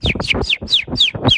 [0.00, 0.32] Thank
[1.32, 1.37] you.